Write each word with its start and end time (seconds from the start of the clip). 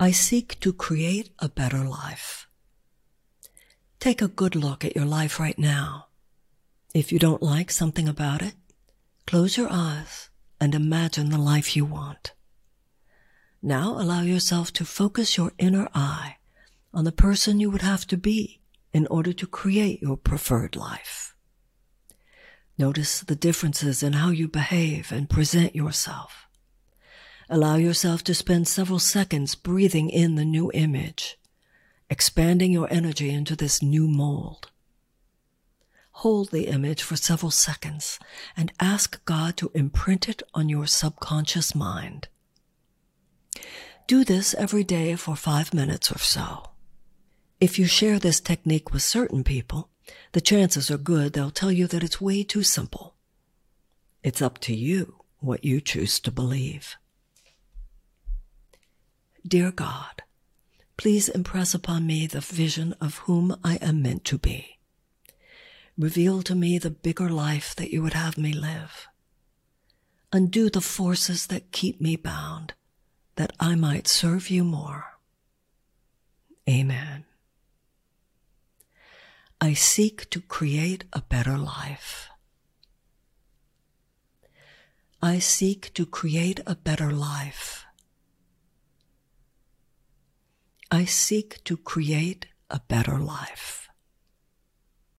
I 0.00 0.12
seek 0.12 0.60
to 0.60 0.72
create 0.72 1.30
a 1.40 1.48
better 1.48 1.82
life. 1.84 2.46
Take 3.98 4.22
a 4.22 4.28
good 4.28 4.54
look 4.54 4.84
at 4.84 4.94
your 4.94 5.04
life 5.04 5.40
right 5.40 5.58
now. 5.58 6.06
If 6.94 7.10
you 7.10 7.18
don't 7.18 7.42
like 7.42 7.72
something 7.72 8.08
about 8.08 8.40
it, 8.40 8.54
close 9.26 9.56
your 9.56 9.66
eyes 9.68 10.30
and 10.60 10.72
imagine 10.72 11.30
the 11.30 11.38
life 11.38 11.74
you 11.74 11.84
want. 11.84 12.32
Now 13.60 14.00
allow 14.00 14.22
yourself 14.22 14.72
to 14.74 14.84
focus 14.84 15.36
your 15.36 15.50
inner 15.58 15.88
eye 15.92 16.36
on 16.94 17.02
the 17.02 17.10
person 17.10 17.58
you 17.58 17.68
would 17.68 17.82
have 17.82 18.06
to 18.06 18.16
be 18.16 18.60
in 18.92 19.04
order 19.08 19.32
to 19.32 19.46
create 19.48 20.00
your 20.00 20.16
preferred 20.16 20.76
life. 20.76 21.34
Notice 22.78 23.20
the 23.20 23.34
differences 23.34 24.04
in 24.04 24.12
how 24.12 24.30
you 24.30 24.46
behave 24.46 25.10
and 25.10 25.28
present 25.28 25.74
yourself. 25.74 26.47
Allow 27.50 27.76
yourself 27.76 28.22
to 28.24 28.34
spend 28.34 28.68
several 28.68 28.98
seconds 28.98 29.54
breathing 29.54 30.10
in 30.10 30.34
the 30.34 30.44
new 30.44 30.70
image, 30.74 31.38
expanding 32.10 32.72
your 32.72 32.92
energy 32.92 33.30
into 33.30 33.56
this 33.56 33.82
new 33.82 34.06
mold. 34.06 34.70
Hold 36.12 36.50
the 36.50 36.66
image 36.66 37.02
for 37.02 37.16
several 37.16 37.50
seconds 37.50 38.18
and 38.54 38.72
ask 38.80 39.24
God 39.24 39.56
to 39.56 39.70
imprint 39.72 40.28
it 40.28 40.42
on 40.52 40.68
your 40.68 40.86
subconscious 40.86 41.74
mind. 41.74 42.28
Do 44.06 44.24
this 44.24 44.52
every 44.54 44.84
day 44.84 45.16
for 45.16 45.34
five 45.34 45.72
minutes 45.72 46.12
or 46.12 46.18
so. 46.18 46.70
If 47.60 47.78
you 47.78 47.86
share 47.86 48.18
this 48.18 48.40
technique 48.40 48.92
with 48.92 49.02
certain 49.02 49.42
people, 49.42 49.88
the 50.32 50.40
chances 50.42 50.90
are 50.90 50.98
good 50.98 51.32
they'll 51.32 51.50
tell 51.50 51.72
you 51.72 51.86
that 51.86 52.02
it's 52.02 52.20
way 52.20 52.42
too 52.42 52.62
simple. 52.62 53.14
It's 54.22 54.42
up 54.42 54.58
to 54.58 54.74
you 54.74 55.24
what 55.38 55.64
you 55.64 55.80
choose 55.80 56.20
to 56.20 56.30
believe. 56.30 56.96
Dear 59.48 59.72
God, 59.72 60.22
please 60.98 61.30
impress 61.30 61.72
upon 61.72 62.06
me 62.06 62.26
the 62.26 62.42
vision 62.42 62.94
of 63.00 63.18
whom 63.20 63.58
I 63.64 63.76
am 63.76 64.02
meant 64.02 64.26
to 64.26 64.36
be. 64.36 64.76
Reveal 65.96 66.42
to 66.42 66.54
me 66.54 66.76
the 66.76 66.90
bigger 66.90 67.30
life 67.30 67.74
that 67.76 67.90
you 67.90 68.02
would 68.02 68.12
have 68.12 68.36
me 68.36 68.52
live. 68.52 69.06
Undo 70.34 70.68
the 70.68 70.82
forces 70.82 71.46
that 71.46 71.72
keep 71.72 71.98
me 71.98 72.14
bound 72.14 72.74
that 73.36 73.54
I 73.58 73.74
might 73.74 74.06
serve 74.06 74.50
you 74.50 74.64
more. 74.64 75.18
Amen. 76.68 77.24
I 79.62 79.72
seek 79.72 80.28
to 80.28 80.42
create 80.42 81.04
a 81.14 81.22
better 81.22 81.56
life. 81.56 82.28
I 85.22 85.38
seek 85.38 85.94
to 85.94 86.04
create 86.04 86.60
a 86.66 86.74
better 86.74 87.10
life. 87.10 87.77
I 90.90 91.04
seek 91.04 91.62
to 91.64 91.76
create 91.76 92.46
a 92.70 92.80
better 92.88 93.18
life. 93.18 93.87